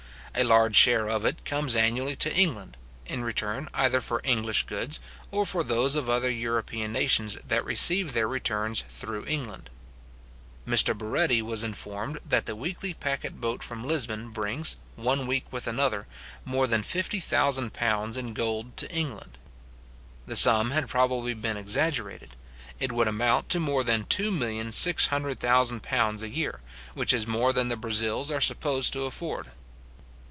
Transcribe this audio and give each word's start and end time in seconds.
A 0.33 0.45
large 0.45 0.77
share 0.77 1.09
of 1.09 1.25
it 1.25 1.43
comes 1.43 1.75
annually 1.75 2.15
to 2.15 2.33
England, 2.33 2.77
in 3.05 3.21
return 3.21 3.67
either 3.73 3.99
for 3.99 4.21
English 4.23 4.63
goods, 4.63 5.01
or 5.29 5.45
for 5.45 5.61
those 5.61 5.93
of 5.93 6.09
other 6.09 6.29
European 6.31 6.93
nations 6.93 7.37
that 7.45 7.65
receive 7.65 8.13
their 8.13 8.29
returns 8.29 8.85
through 8.87 9.25
England. 9.25 9.69
Mr 10.65 10.97
Barretti 10.97 11.41
was 11.41 11.63
informed, 11.63 12.17
that 12.25 12.45
the 12.45 12.55
weekly 12.55 12.93
packet 12.93 13.41
boat 13.41 13.61
from 13.61 13.83
Lisbon 13.83 14.29
brings, 14.29 14.77
one 14.95 15.27
week 15.27 15.51
with 15.51 15.67
another, 15.67 16.07
more 16.45 16.65
than 16.65 16.81
£50,000 16.81 18.17
in 18.17 18.33
gold 18.33 18.77
to 18.77 18.89
England. 18.89 19.37
The 20.27 20.37
sum 20.37 20.71
had 20.71 20.87
probably 20.87 21.33
been 21.33 21.57
exaggerated. 21.57 22.37
It 22.79 22.93
would 22.93 23.09
amount 23.09 23.49
to 23.49 23.59
more 23.59 23.83
than 23.83 24.05
£2,600,000 24.05 26.21
a 26.21 26.29
year, 26.29 26.61
which 26.93 27.11
is 27.13 27.27
more 27.27 27.51
than 27.51 27.67
the 27.67 27.75
Brazils 27.77 28.31
are 28.31 28.39
supposed 28.41 28.93
to 28.93 29.01
afford. 29.01 29.51